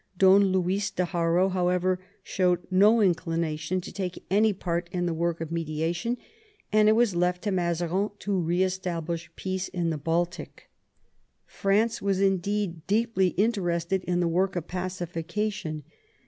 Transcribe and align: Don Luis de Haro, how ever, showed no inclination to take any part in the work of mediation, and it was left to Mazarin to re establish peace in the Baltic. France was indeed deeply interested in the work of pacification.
Don 0.17 0.45
Luis 0.51 0.89
de 0.89 1.05
Haro, 1.05 1.47
how 1.49 1.67
ever, 1.67 1.99
showed 2.23 2.65
no 2.71 3.01
inclination 3.01 3.79
to 3.81 3.91
take 3.91 4.25
any 4.31 4.51
part 4.51 4.89
in 4.91 5.05
the 5.05 5.13
work 5.13 5.39
of 5.39 5.51
mediation, 5.51 6.17
and 6.73 6.89
it 6.89 6.93
was 6.93 7.15
left 7.15 7.43
to 7.43 7.51
Mazarin 7.51 8.09
to 8.17 8.35
re 8.39 8.63
establish 8.63 9.29
peace 9.35 9.67
in 9.67 9.91
the 9.91 9.99
Baltic. 9.99 10.71
France 11.45 12.01
was 12.01 12.19
indeed 12.19 12.87
deeply 12.87 13.27
interested 13.37 14.03
in 14.05 14.21
the 14.21 14.27
work 14.27 14.55
of 14.55 14.67
pacification. 14.67 15.83